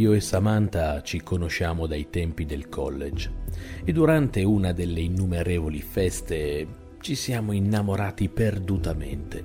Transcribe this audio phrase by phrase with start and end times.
[0.00, 3.30] Io e Samantha ci conosciamo dai tempi del college
[3.84, 6.66] e durante una delle innumerevoli feste
[7.02, 9.44] ci siamo innamorati perdutamente.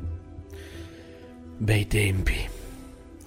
[1.57, 2.35] Bei tempi.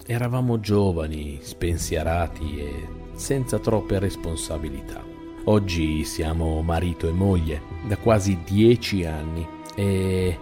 [0.07, 5.03] Eravamo giovani, spensierati e senza troppe responsabilità.
[5.43, 10.35] Oggi siamo marito e moglie da quasi dieci anni e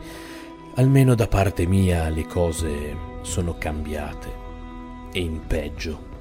[0.76, 4.31] almeno da parte mia le cose sono cambiate
[5.12, 6.16] e in peggio.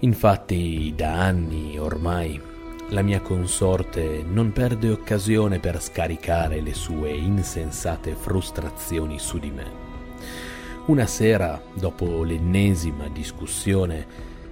[0.00, 2.40] Infatti da anni ormai
[2.88, 9.88] la mia consorte non perde occasione per scaricare le sue insensate frustrazioni su di me.
[10.86, 14.06] Una sera, dopo l'ennesima discussione,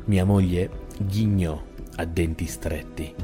[0.04, 1.60] mia moglie ghignò
[1.96, 3.14] a denti stretti.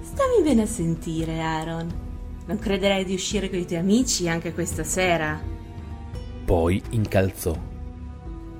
[0.00, 2.04] Stammi bene a sentire, Aaron.
[2.46, 5.38] Non crederei di uscire con i tuoi amici anche questa sera.
[6.44, 7.54] Poi incalzò.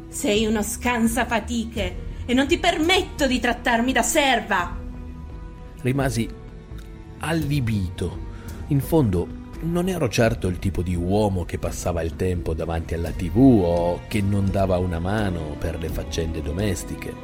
[0.08, 4.76] Sei uno scansafatiche e non ti permetto di trattarmi da serva.
[5.80, 6.28] Rimasi
[7.20, 8.24] allibito.
[8.68, 13.10] In fondo non ero certo il tipo di uomo che passava il tempo davanti alla
[13.10, 17.14] tv o che non dava una mano per le faccende domestiche.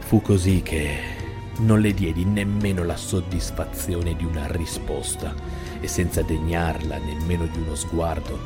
[0.00, 1.22] Fu così che
[1.58, 5.34] non le diedi nemmeno la soddisfazione di una risposta
[5.80, 8.38] e senza degnarla nemmeno di uno sguardo,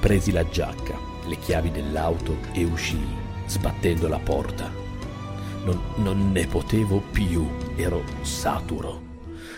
[0.00, 0.94] presi la giacca,
[1.26, 3.06] le chiavi dell'auto e uscii,
[3.46, 4.85] sbattendo la porta.
[5.66, 9.02] Non, non ne potevo più, ero saturo.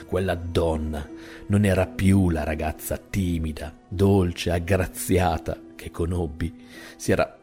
[0.06, 1.06] Quella donna
[1.48, 6.66] non era più la ragazza timida, dolce, aggraziata che conobbi.
[6.96, 7.38] Si era,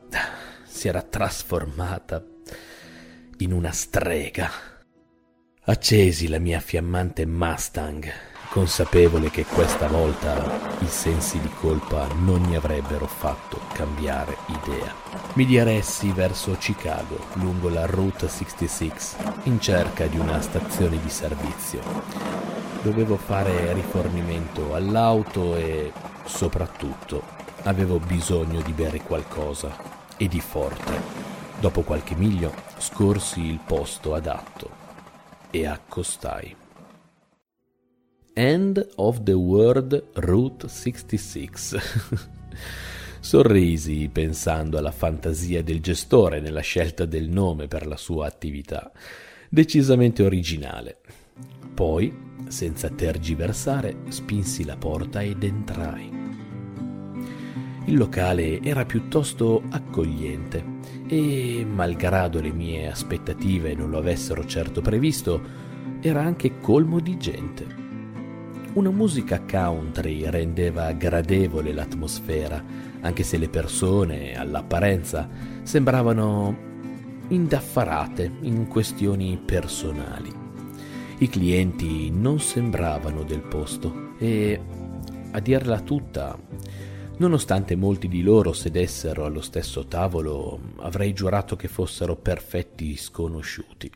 [0.66, 2.26] si era trasformata
[3.38, 4.50] in una strega.
[5.66, 12.56] Accesi la mia fiammante Mustang consapevole che questa volta i sensi di colpa non mi
[12.56, 14.94] avrebbero fatto cambiare idea.
[15.34, 18.92] Mi diressi verso Chicago, lungo la Route 66,
[19.44, 21.82] in cerca di una stazione di servizio.
[22.82, 25.92] Dovevo fare rifornimento all'auto e,
[26.24, 27.24] soprattutto,
[27.64, 29.76] avevo bisogno di bere qualcosa
[30.16, 30.94] e di forte.
[31.60, 34.70] Dopo qualche miglio scorsi il posto adatto
[35.52, 36.64] e accostai.
[38.38, 41.78] End of the World Route 66.
[43.22, 48.92] Sorrisi pensando alla fantasia del gestore nella scelta del nome per la sua attività,
[49.48, 50.98] decisamente originale.
[51.74, 52.14] Poi,
[52.50, 56.12] senza tergiversare, spinsi la porta ed entrai.
[57.86, 60.62] Il locale era piuttosto accogliente
[61.08, 65.42] e, malgrado le mie aspettative non lo avessero certo previsto,
[66.02, 67.85] era anche colmo di gente.
[68.76, 72.62] Una musica country rendeva gradevole l'atmosfera,
[73.00, 75.30] anche se le persone, all'apparenza,
[75.64, 76.58] sembravano
[77.30, 80.30] indaffarate in questioni personali.
[81.20, 84.60] I clienti non sembravano del posto e,
[85.32, 86.38] a dirla tutta,
[87.16, 93.90] nonostante molti di loro sedessero allo stesso tavolo, avrei giurato che fossero perfetti sconosciuti.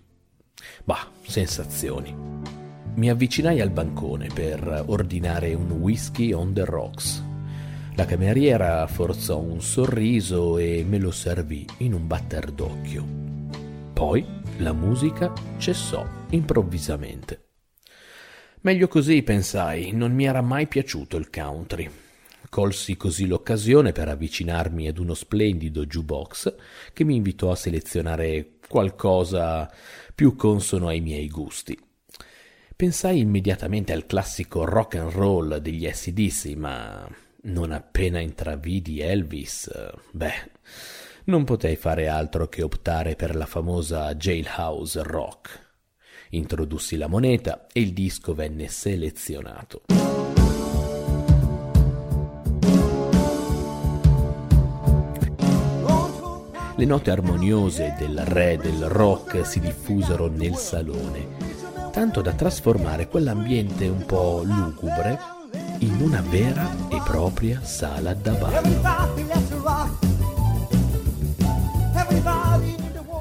[0.86, 2.39] Bah, sensazioni
[3.00, 7.24] mi avvicinai al bancone per ordinare un whisky on the rocks.
[7.96, 13.06] La cameriera forzò un sorriso e me lo servì in un batter d'occhio.
[13.94, 14.26] Poi
[14.58, 17.46] la musica cessò improvvisamente.
[18.62, 21.90] Meglio così, pensai, non mi era mai piaciuto il country.
[22.50, 26.54] Colsi così l'occasione per avvicinarmi ad uno splendido jukebox
[26.92, 29.72] che mi invitò a selezionare qualcosa
[30.14, 31.88] più consono ai miei gusti.
[32.80, 37.06] Pensai immediatamente al classico rock and roll degli SDC, ma
[37.42, 39.70] non appena intravidi Elvis,
[40.14, 40.52] beh,
[41.26, 45.74] non potei fare altro che optare per la famosa jailhouse rock.
[46.30, 49.82] Introdussi la moneta e il disco venne selezionato.
[56.78, 61.39] Le note armoniose del re del rock si diffusero nel salone
[61.90, 65.20] tanto da trasformare quell'ambiente un po' lugubre
[65.80, 68.68] in una vera e propria sala da ballo.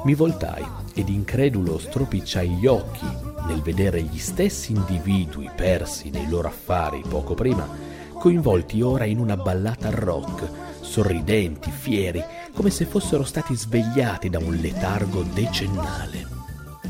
[0.03, 3.05] Mi voltai ed incredulo stropicciai gli occhi
[3.47, 7.67] nel vedere gli stessi individui persi nei loro affari poco prima,
[8.13, 10.47] coinvolti ora in una ballata rock,
[10.81, 12.23] sorridenti, fieri,
[12.53, 16.18] come se fossero stati svegliati da un letargo decennale.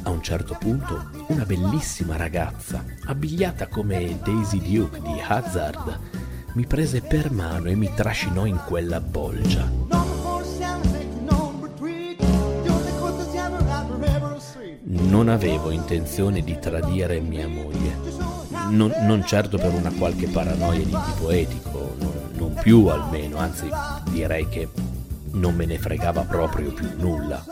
[0.03, 5.99] A un certo punto, una bellissima ragazza, abbigliata come Daisy Duke di Hazard,
[6.53, 9.89] mi prese per mano e mi trascinò in quella bolgia.
[15.09, 17.97] non avevo intenzione di tradire mia moglie.
[18.69, 23.67] Non, non certo per una qualche paranoia di tipo etico, non, non più almeno, anzi
[24.11, 24.69] direi che
[25.31, 27.43] non me ne fregava proprio più nulla.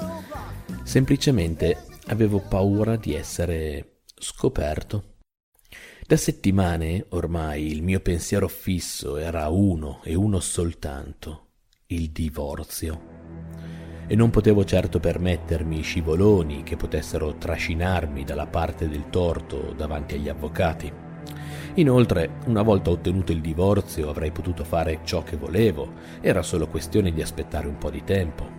[0.83, 5.15] Semplicemente avevo paura di essere scoperto.
[6.05, 11.47] Da settimane ormai il mio pensiero fisso era uno e uno soltanto,
[11.87, 13.15] il divorzio.
[14.07, 20.29] E non potevo certo permettermi scivoloni che potessero trascinarmi dalla parte del torto davanti agli
[20.29, 20.89] avvocati.
[21.73, 27.11] Inoltre, una volta ottenuto il divorzio avrei potuto fare ciò che volevo, era solo questione
[27.11, 28.49] di aspettare un po' di tempo.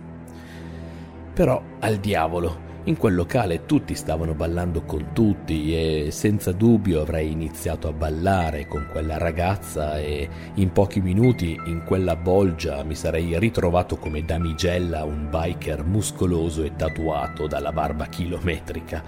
[1.33, 7.31] Però al diavolo, in quel locale tutti stavano ballando con tutti e senza dubbio avrei
[7.31, 13.37] iniziato a ballare con quella ragazza e in pochi minuti in quella bolgia mi sarei
[13.37, 19.03] ritrovato come damigella un biker muscoloso e tatuato dalla barba chilometrica.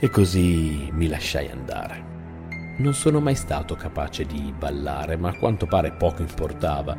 [0.00, 2.16] E così mi lasciai andare.
[2.78, 6.96] Non sono mai stato capace di ballare, ma a quanto pare poco importava.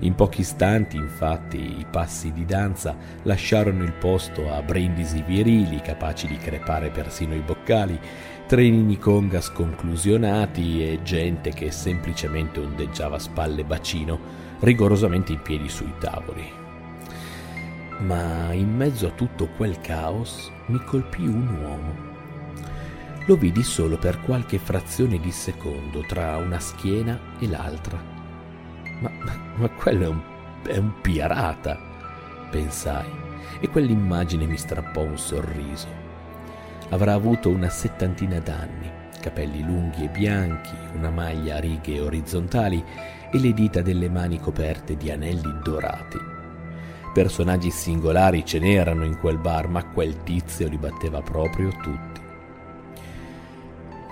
[0.00, 6.26] In pochi istanti, infatti, i passi di danza lasciarono il posto a brindisi virili capaci
[6.26, 7.98] di crepare persino i boccali,
[8.46, 14.18] trenini congas conclusionati e gente che semplicemente ondeggiava spalle bacino,
[14.60, 16.50] rigorosamente in piedi sui tavoli.
[18.00, 22.12] Ma in mezzo a tutto quel caos mi colpì un uomo
[23.26, 28.13] lo vidi solo per qualche frazione di secondo tra una schiena e l'altra.
[29.00, 29.10] Ma,
[29.56, 30.20] ma, quello è un,
[30.66, 31.78] è un pirata,
[32.50, 33.08] pensai,
[33.60, 35.88] e quell'immagine mi strappò un sorriso.
[36.90, 42.84] Avrà avuto una settantina d'anni, capelli lunghi e bianchi, una maglia a righe orizzontali
[43.30, 46.18] e le dita delle mani coperte di anelli dorati.
[47.12, 52.13] Personaggi singolari ce n'erano in quel bar, ma quel tizio li batteva proprio tutti.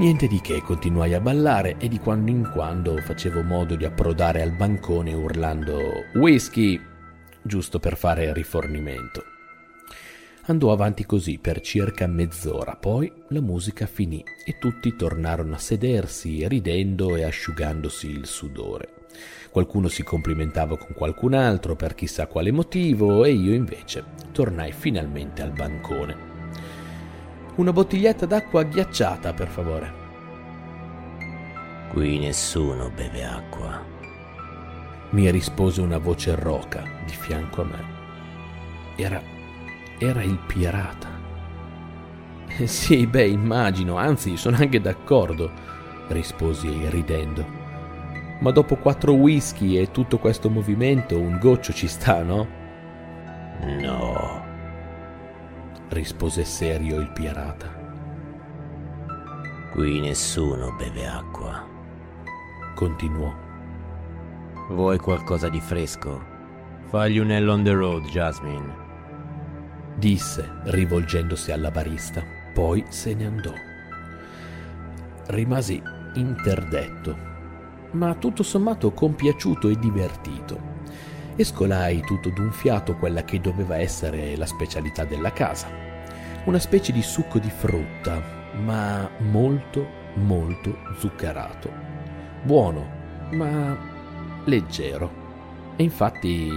[0.02, 4.42] Niente di che, continuai a ballare e di quando in quando facevo modo di approdare
[4.42, 5.78] al bancone urlando
[6.14, 6.76] whisky,
[7.40, 9.22] giusto per fare rifornimento.
[10.46, 16.48] Andò avanti così per circa mezz'ora, poi la musica finì e tutti tornarono a sedersi,
[16.48, 19.06] ridendo e asciugandosi il sudore.
[19.52, 24.02] Qualcuno si complimentava con qualcun altro per chissà quale motivo e io invece
[24.32, 26.31] tornai finalmente al bancone.
[27.54, 29.92] Una bottiglietta d'acqua ghiacciata, per favore.
[31.90, 33.84] Qui nessuno beve acqua.
[35.10, 37.84] Mi rispose una voce roca di fianco a me.
[38.96, 39.20] Era.
[39.98, 41.08] era il pirata.
[42.46, 45.50] Eh sì, beh, immagino, anzi, sono anche d'accordo,
[46.08, 47.44] risposi ridendo.
[48.40, 52.48] Ma dopo quattro whisky e tutto questo movimento, un goccio ci sta, no?
[53.60, 54.41] No,
[55.92, 57.80] rispose serio il pirata.
[59.72, 61.66] Qui nessuno beve acqua.
[62.74, 63.32] Continuò.
[64.70, 66.30] Vuoi qualcosa di fresco?
[66.88, 68.80] Fagli un Hell on the road, Jasmine.
[69.96, 72.22] Disse, rivolgendosi alla barista.
[72.54, 73.52] Poi se ne andò.
[75.26, 75.82] Rimasi
[76.14, 77.16] interdetto,
[77.92, 80.72] ma tutto sommato compiaciuto e divertito
[81.36, 85.91] e scolai tutto d'un fiato quella che doveva essere la specialità della casa.
[86.44, 88.20] Una specie di succo di frutta,
[88.54, 91.70] ma molto, molto zuccherato.
[92.42, 92.88] Buono,
[93.30, 93.78] ma
[94.44, 95.20] leggero.
[95.76, 96.50] E infatti,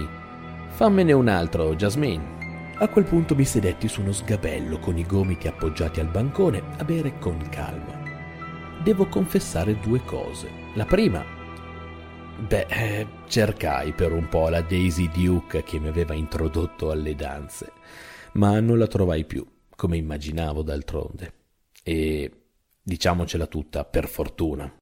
[0.70, 2.74] fammene un altro, Jasmine.
[2.78, 6.84] A quel punto mi sedetti su uno sgabello con i gomiti appoggiati al bancone a
[6.84, 8.02] bere con calma.
[8.82, 10.50] Devo confessare due cose.
[10.74, 11.36] La prima
[12.38, 17.72] Beh, eh, cercai per un po' la Daisy Duke che mi aveva introdotto alle danze,
[18.32, 19.44] ma non la trovai più,
[19.76, 21.32] come immaginavo d'altronde.
[21.82, 22.32] E
[22.82, 24.74] diciamocela tutta, per fortuna.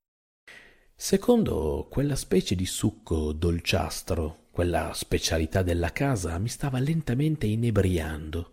[0.97, 8.53] Secondo quella specie di succo dolciastro, quella specialità della casa, mi stava lentamente inebriando.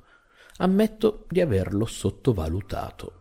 [0.58, 3.20] Ammetto di averlo sottovalutato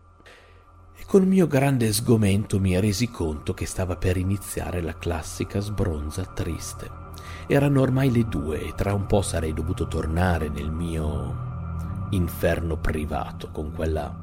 [1.01, 6.27] e col mio grande sgomento mi resi conto che stava per iniziare la classica sbronza
[6.27, 6.91] triste.
[7.47, 11.50] Erano ormai le due e tra un po' sarei dovuto tornare nel mio
[12.11, 14.15] inferno privato con quella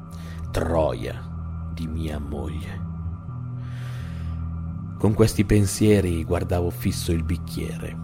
[0.50, 2.86] troia di mia moglie.
[4.98, 7.96] Con questi pensieri guardavo fisso il bicchiere,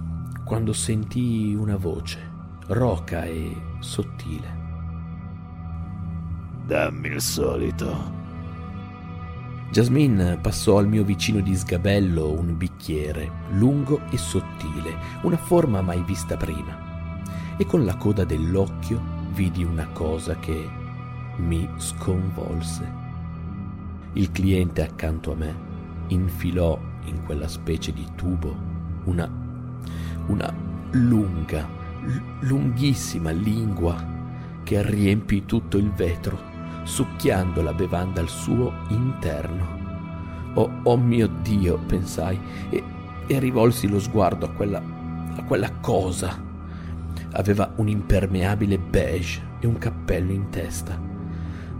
[0.44, 2.30] quando sentii una voce,
[2.68, 4.62] roca e sottile.
[6.66, 8.22] Dammi il solito.
[9.70, 16.02] Jasmine passò al mio vicino di sgabello un bicchiere, lungo e sottile, una forma mai
[16.04, 17.26] vista prima,
[17.56, 20.70] e con la coda dell'occhio vidi una cosa che
[21.36, 23.02] mi sconvolse.
[24.12, 25.54] Il cliente accanto a me
[26.08, 28.56] infilò in quella specie di tubo
[29.04, 29.28] una,
[30.26, 30.54] una
[30.92, 31.68] lunga,
[32.40, 34.12] lunghissima lingua
[34.62, 36.38] che riempì tutto il vetro,
[36.84, 39.82] succhiando la bevanda al suo interno.
[40.54, 42.38] Oh, oh mio Dio, pensai,
[42.70, 42.82] e,
[43.26, 44.80] e rivolsi lo sguardo a quella,
[45.36, 46.43] a quella cosa.
[47.36, 50.98] Aveva un impermeabile beige e un cappello in testa,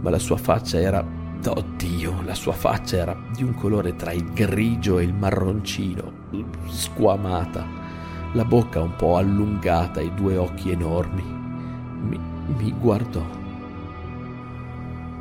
[0.01, 4.31] ma la sua faccia era Oddio, la sua faccia era di un colore tra il
[4.33, 6.11] grigio e il marroncino,
[6.67, 7.65] squamata,
[8.33, 11.23] la bocca un po' allungata e due occhi enormi.
[12.01, 12.19] Mi,
[12.57, 13.23] mi guardò.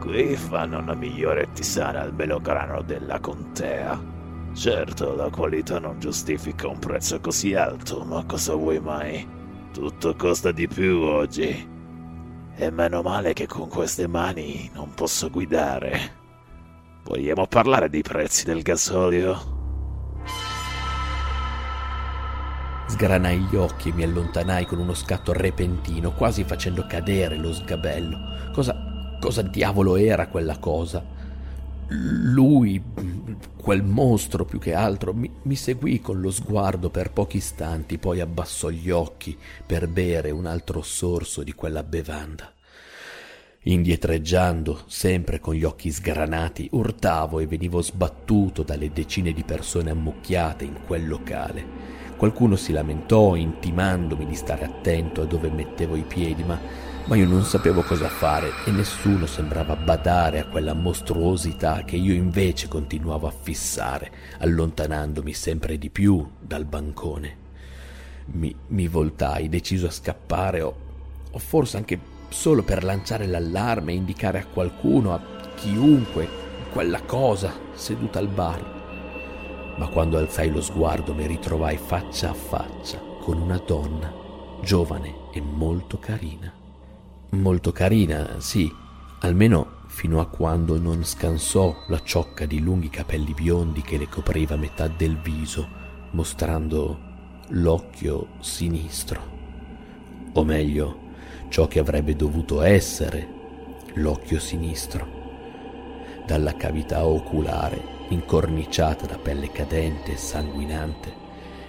[0.00, 4.00] Qui fanno una migliore tisana al melograno della contea.
[4.54, 9.26] Certo, la qualità non giustifica un prezzo così alto, ma cosa vuoi mai?
[9.74, 11.68] Tutto costa di più oggi.
[12.54, 16.22] E meno male che con queste mani non posso guidare.
[17.02, 20.22] Vogliamo parlare dei prezzi del gasolio?
[22.86, 28.52] Sgranai gli occhi e mi allontanai con uno scatto repentino, quasi facendo cadere lo sgabello.
[28.52, 31.04] Cosa, cosa diavolo era quella cosa?
[31.88, 32.82] Lui,
[33.56, 38.20] quel mostro più che altro, mi, mi, seguì con lo sguardo per pochi istanti, poi
[38.20, 39.36] abbassò gli occhi
[39.66, 42.52] per bere un altro sorso di quella bevanda.
[43.66, 50.64] Indietreggiando, sempre con gli occhi sgranati, urtavo e venivo sbattuto dalle decine di persone ammucchiate
[50.64, 51.92] in quel locale.
[52.16, 56.58] Qualcuno si lamentò intimandomi di stare attento a dove mettevo i piedi, ma,
[57.06, 62.14] ma io non sapevo cosa fare e nessuno sembrava badare a quella mostruosità che io
[62.14, 67.42] invece continuavo a fissare, allontanandomi sempre di più dal bancone.
[68.26, 70.74] Mi, mi voltai, deciso a scappare o,
[71.30, 71.98] o forse anche
[72.30, 75.20] solo per lanciare l'allarme e indicare a qualcuno, a
[75.56, 76.26] chiunque,
[76.72, 79.74] quella cosa seduta al bar.
[79.76, 84.10] Ma quando alzai lo sguardo mi ritrovai faccia a faccia con una donna,
[84.62, 86.63] giovane e molto carina.
[87.34, 88.72] Molto carina, sì,
[89.20, 94.56] almeno fino a quando non scansò la ciocca di lunghi capelli biondi che le copriva
[94.56, 95.68] metà del viso,
[96.12, 96.98] mostrando
[97.48, 99.20] l'occhio sinistro.
[100.32, 100.98] O meglio,
[101.48, 103.28] ciò che avrebbe dovuto essere
[103.94, 105.06] l'occhio sinistro.
[106.24, 111.12] Dalla cavità oculare, incorniciata da pelle cadente e sanguinante,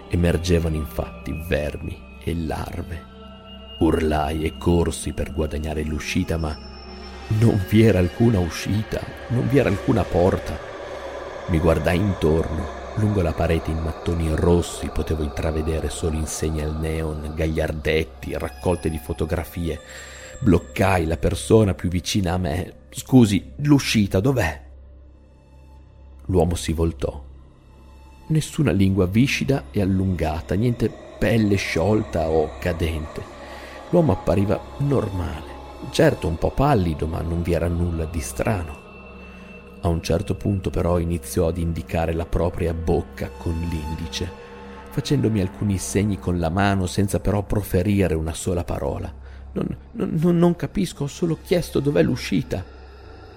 [0.10, 3.14] emergevano infatti vermi e larve.
[3.79, 6.58] Urlai e corsi per guadagnare l'uscita, ma
[7.39, 10.58] non vi era alcuna uscita, non vi era alcuna porta.
[11.48, 17.34] Mi guardai intorno Lungo la parete in mattoni rossi potevo intravedere solo insegne al neon,
[17.36, 19.82] gagliardetti, raccolte di fotografie.
[20.39, 22.74] Bloccai la persona più vicina a me.
[22.91, 24.62] Scusi, l'uscita dov'è?
[26.27, 27.22] L'uomo si voltò.
[28.27, 30.89] Nessuna lingua viscida e allungata, niente
[31.20, 33.34] pelle sciolta o cadente.
[33.95, 35.53] L'uomo appariva normale,
[35.91, 38.77] certo un po' pallido, ma non vi era nulla di strano.
[39.79, 44.29] A un certo punto però iniziò ad indicare la propria bocca con l'indice,
[44.89, 49.09] facendomi alcuni segni con la mano senza però proferire una sola parola.
[49.53, 52.65] Non, non, non capisco, ho solo chiesto dov'è l'uscita.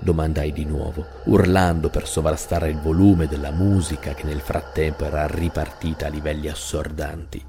[0.01, 6.07] Domandai di nuovo, urlando per sovrastare il volume della musica che nel frattempo era ripartita
[6.07, 7.45] a livelli assordanti.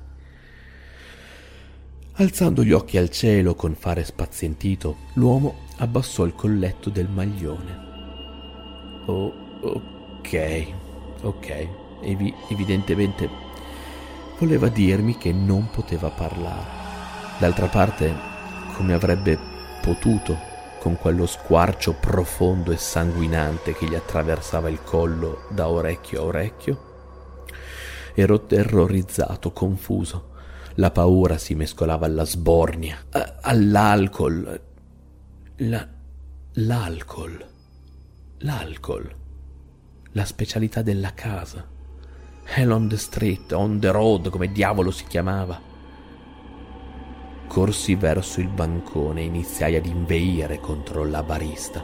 [2.20, 7.88] Alzando gli occhi al cielo con fare spazientito, l'uomo abbassò il colletto del maglione.
[9.06, 10.68] Oh, ok,
[11.22, 11.68] ok.
[12.02, 13.30] Evi- evidentemente
[14.38, 16.68] voleva dirmi che non poteva parlare.
[17.38, 18.14] D'altra parte,
[18.76, 19.40] come avrebbe
[19.82, 20.38] potuto
[20.82, 26.80] con quello squarcio profondo e sanguinante che gli attraversava il collo da orecchio a orecchio?
[28.14, 30.29] Ero terrorizzato, confuso.
[30.80, 32.98] La paura si mescolava alla sbornia,
[33.42, 34.62] all'alcol.
[35.58, 35.88] La,
[36.54, 37.58] l'alcol
[38.42, 39.14] l'alcol,
[40.14, 41.66] la specialità della casa.
[42.46, 45.60] Hell on the street, on the road, come diavolo si chiamava.
[47.48, 51.84] Corsi verso il bancone e iniziai ad inveire contro la barista.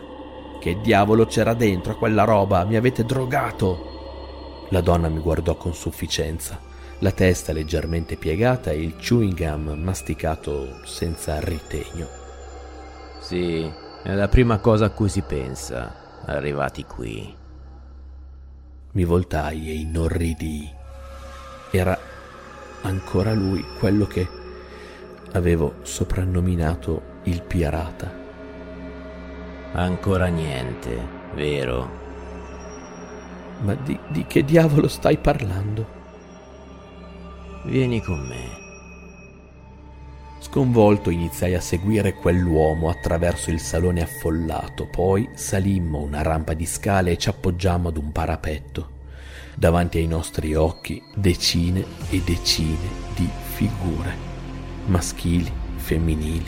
[0.60, 2.64] Che diavolo c'era dentro a quella roba?
[2.64, 3.94] Mi avete drogato!
[4.70, 6.60] La donna mi guardò con sufficienza,
[7.06, 12.08] la testa leggermente piegata e il chewing gum masticato senza ritegno.
[13.20, 13.72] Sì,
[14.02, 17.32] è la prima cosa a cui si pensa arrivati qui.
[18.94, 20.74] Mi voltai e inorridii.
[21.70, 21.96] Era
[22.82, 24.28] ancora lui quello che
[25.34, 28.12] avevo soprannominato il pirata.
[29.74, 31.88] Ancora niente, vero?
[33.62, 35.95] Ma di, di che diavolo stai parlando?
[37.65, 38.63] Vieni con me.
[40.38, 47.12] Sconvolto iniziai a seguire quell'uomo attraverso il salone affollato, poi salimmo una rampa di scale
[47.12, 48.91] e ci appoggiammo ad un parapetto.
[49.55, 54.15] Davanti ai nostri occhi decine e decine di figure,
[54.86, 56.48] maschili, femminili.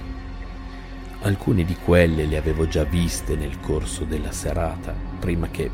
[1.22, 5.72] Alcune di quelle le avevo già viste nel corso della serata, prima che...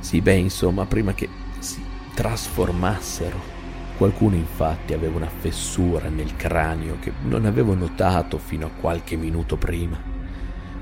[0.00, 1.28] Sì, beh, insomma, prima che
[1.60, 1.80] si
[2.14, 3.59] trasformassero
[4.00, 9.58] Qualcuno infatti aveva una fessura nel cranio che non avevo notato fino a qualche minuto
[9.58, 10.00] prima.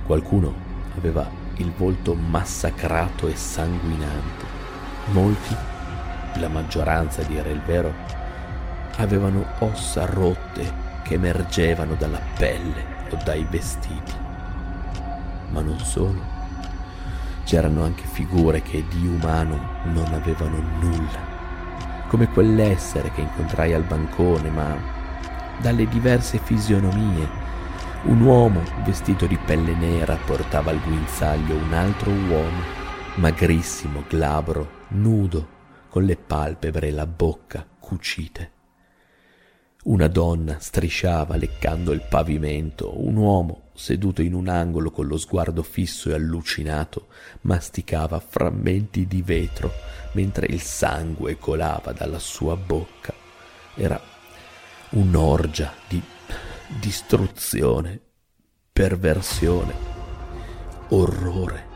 [0.06, 0.54] Qualcuno
[0.96, 4.44] aveva il volto massacrato e sanguinante.
[5.06, 5.52] Molti,
[6.36, 7.92] la maggioranza a dire il vero,
[8.98, 10.72] avevano ossa rotte
[11.02, 14.12] che emergevano dalla pelle o dai vestiti.
[15.50, 16.22] Ma non solo.
[17.42, 21.27] C'erano anche figure che di umano non avevano nulla
[22.08, 24.76] come quell'essere che incontrai al bancone, ma
[25.60, 27.46] dalle diverse fisionomie.
[28.04, 32.62] Un uomo vestito di pelle nera portava al guinzaglio un altro uomo,
[33.16, 35.56] magrissimo, glabro, nudo,
[35.88, 38.57] con le palpebre e la bocca cucite.
[39.84, 45.62] Una donna strisciava leccando il pavimento, un uomo, seduto in un angolo con lo sguardo
[45.62, 47.06] fisso e allucinato,
[47.42, 49.70] masticava frammenti di vetro
[50.12, 53.14] mentre il sangue colava dalla sua bocca.
[53.76, 54.00] Era
[54.90, 56.02] un'orgia di
[56.80, 58.00] distruzione,
[58.72, 59.74] perversione,
[60.88, 61.66] orrore.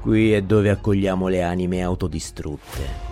[0.00, 3.09] Qui è dove accogliamo le anime autodistrutte.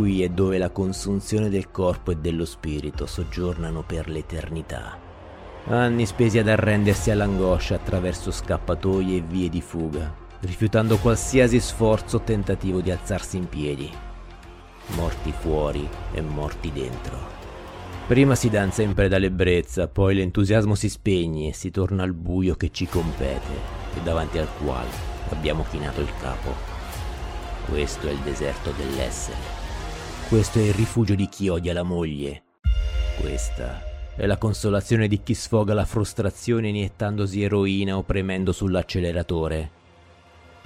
[0.00, 4.98] Qui è dove la consunzione del corpo e dello spirito soggiornano per l'eternità.
[5.66, 10.10] Anni spesi ad arrendersi all'angoscia attraverso scappatoie e vie di fuga,
[10.40, 13.90] rifiutando qualsiasi sforzo o tentativo di alzarsi in piedi.
[14.96, 17.18] Morti fuori e morti dentro.
[18.06, 22.54] Prima si danza in preda all'ebbrezza, poi l'entusiasmo si spegne e si torna al buio
[22.54, 23.52] che ci compete
[23.94, 24.88] e davanti al quale
[25.28, 26.54] abbiamo chinato il capo.
[27.68, 29.59] Questo è il deserto dell'essere.
[30.30, 32.44] Questo è il rifugio di chi odia la moglie.
[33.20, 33.82] Questa
[34.14, 39.70] è la consolazione di chi sfoga la frustrazione iniettandosi eroina o premendo sull'acceleratore.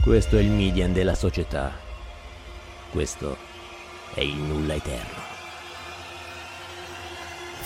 [0.02, 1.72] Questo è il median della società.
[2.90, 3.38] Questo
[4.12, 5.22] è il nulla eterno.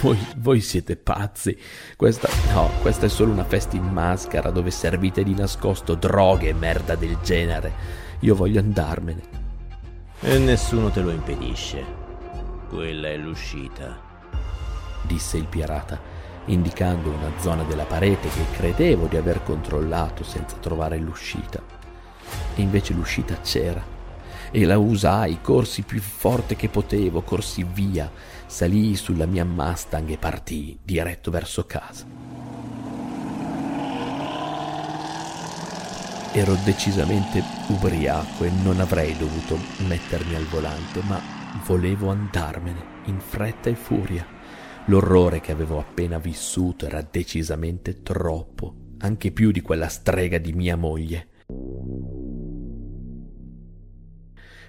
[0.00, 1.58] Voi, voi, siete pazzi.
[1.96, 6.54] Questa, no, questa è solo una festa in maschera dove servite di nascosto droghe e
[6.54, 7.72] merda del genere.
[8.20, 9.37] Io voglio andarmene.
[10.20, 11.84] E nessuno te lo impedisce.
[12.68, 13.96] Quella è l'uscita,
[15.02, 16.00] disse il pirata,
[16.46, 21.62] indicando una zona della parete che credevo di aver controllato senza trovare l'uscita
[22.56, 23.96] e invece l'uscita c'era.
[24.50, 28.10] E la usai, corsi più forte che potevo, corsi via,
[28.44, 32.37] salii sulla mia Mustang e partii diretto verso casa.
[36.38, 41.20] Ero decisamente ubriaco e non avrei dovuto mettermi al volante, ma
[41.66, 44.24] volevo andarmene in fretta e furia.
[44.86, 50.76] L'orrore che avevo appena vissuto era decisamente troppo, anche più di quella strega di mia
[50.76, 51.26] moglie.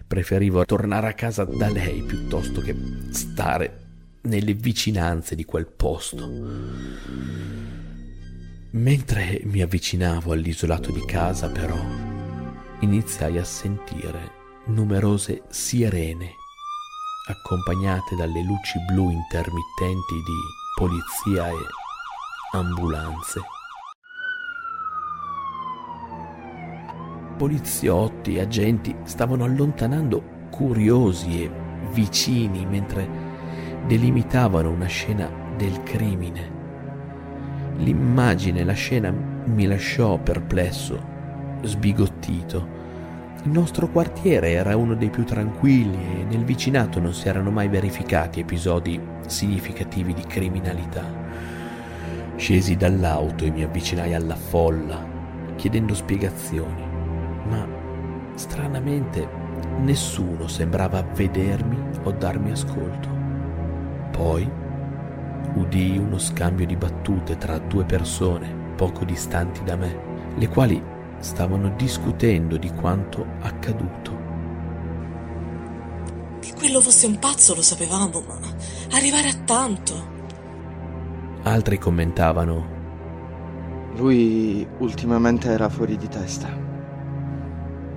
[0.08, 2.75] Preferivo tornare a casa da lei piuttosto che
[3.12, 3.82] stare
[4.21, 6.27] nelle vicinanze di quel posto.
[8.71, 11.79] Mentre mi avvicinavo all'isolato di casa, però,
[12.82, 16.29] iniziai a sentire numerose sirene,
[17.27, 20.38] accompagnate dalle luci blu intermittenti di
[20.75, 21.55] polizia e
[22.51, 23.41] ambulanze.
[27.39, 31.49] poliziotti e agenti stavano allontanando curiosi e
[31.93, 33.08] vicini mentre
[33.88, 36.58] delimitavano una scena del crimine.
[37.79, 41.01] L'immagine, la scena mi lasciò perplesso,
[41.63, 42.77] sbigottito.
[43.43, 47.67] Il nostro quartiere era uno dei più tranquilli e nel vicinato non si erano mai
[47.67, 51.03] verificati episodi significativi di criminalità.
[52.35, 55.03] Scesi dall'auto e mi avvicinai alla folla,
[55.55, 56.89] chiedendo spiegazioni
[57.49, 57.67] ma
[58.35, 59.27] stranamente
[59.79, 63.09] nessuno sembrava vedermi o darmi ascolto.
[64.11, 64.49] Poi
[65.59, 69.99] udii uno scambio di battute tra due persone poco distanti da me,
[70.35, 70.81] le quali
[71.17, 74.17] stavano discutendo di quanto accaduto.
[76.39, 78.39] Che quello fosse un pazzo lo sapevamo, ma
[78.91, 80.17] arrivare a tanto.
[81.43, 82.77] Altri commentavano
[83.95, 86.47] Lui ultimamente era fuori di testa.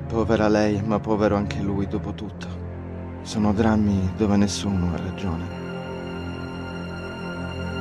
[0.08, 2.48] Povera lei, ma povero anche lui dopo tutto.
[3.22, 5.61] Sono drammi dove nessuno ha ragione.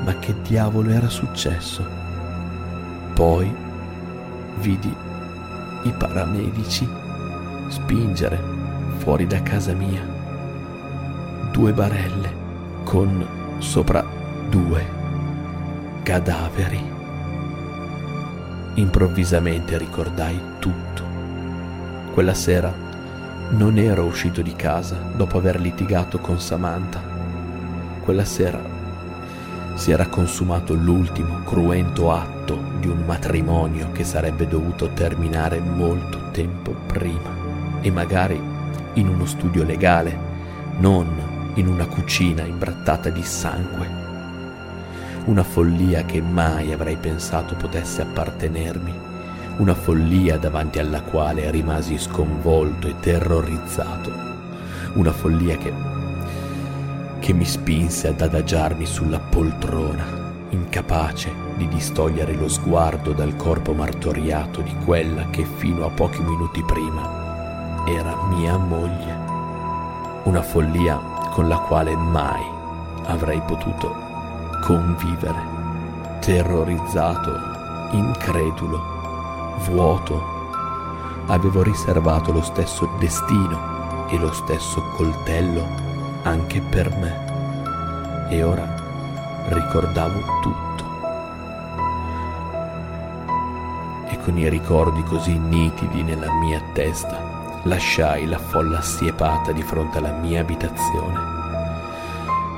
[0.03, 1.85] Ma che diavolo era successo?
[3.13, 3.53] Poi
[4.59, 4.93] vidi
[5.83, 6.87] i paramedici
[7.67, 8.39] spingere
[8.97, 10.19] fuori da casa mia
[11.51, 12.33] due barelle
[12.83, 13.25] con
[13.59, 14.03] sopra
[14.49, 14.99] due
[16.03, 16.99] cadaveri.
[18.75, 21.03] Improvvisamente ricordai tutto.
[22.13, 22.73] Quella sera
[23.49, 27.01] non ero uscito di casa dopo aver litigato con Samantha.
[28.01, 28.70] Quella sera
[29.81, 36.75] si era consumato l'ultimo cruento atto di un matrimonio che sarebbe dovuto terminare molto tempo
[36.85, 38.39] prima e magari
[38.93, 40.15] in uno studio legale,
[40.77, 41.07] non
[41.55, 43.87] in una cucina imbrattata di sangue.
[45.25, 48.93] Una follia che mai avrei pensato potesse appartenermi,
[49.57, 54.11] una follia davanti alla quale rimasi sconvolto e terrorizzato,
[54.93, 55.73] una follia che,
[57.21, 60.03] che mi spinse ad adagiarmi sulla poltrona,
[60.49, 66.63] incapace di distogliere lo sguardo dal corpo martoriato di quella che fino a pochi minuti
[66.63, 69.15] prima era mia moglie,
[70.23, 70.97] una follia
[71.31, 72.43] con la quale mai
[73.05, 73.95] avrei potuto
[74.63, 77.31] convivere, terrorizzato,
[77.91, 78.81] incredulo,
[79.69, 80.39] vuoto.
[81.27, 85.90] Avevo riservato lo stesso destino e lo stesso coltello
[86.23, 88.27] anche per me.
[88.29, 88.67] E ora
[89.49, 90.83] ricordavo tutto.
[94.09, 99.97] E con i ricordi così nitidi nella mia testa, lasciai la folla assiepata di fronte
[99.97, 101.31] alla mia abitazione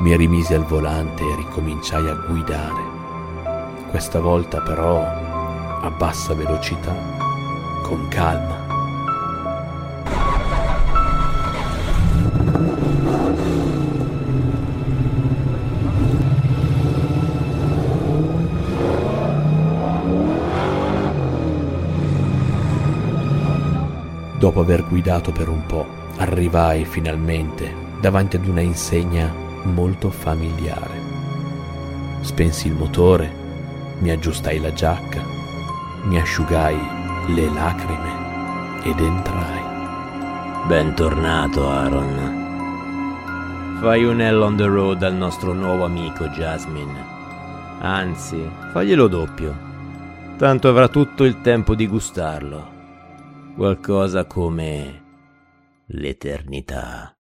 [0.03, 2.81] mi rimisi al volante e ricominciai a guidare.
[3.89, 6.93] Questa volta però a bassa velocità,
[7.83, 8.62] con calma.
[24.43, 30.99] Dopo aver guidato per un po', arrivai finalmente davanti ad una insegna molto familiare.
[32.19, 33.31] Spensi il motore,
[33.99, 35.21] mi aggiustai la giacca,
[36.03, 36.77] mi asciugai
[37.27, 39.61] le lacrime ed entrai.
[40.67, 43.77] Bentornato, Aaron.
[43.79, 47.05] Fai un Hell on the road al nostro nuovo amico Jasmine.
[47.79, 49.55] Anzi, faglielo doppio.
[50.35, 52.72] Tanto avrà tutto il tempo di gustarlo.
[53.55, 55.01] Qualcosa come
[55.85, 57.12] l'eternità.